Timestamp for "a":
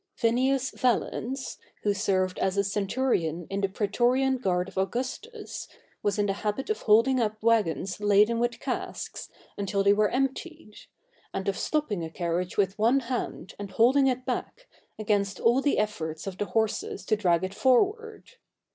2.57-2.63, 12.03-12.09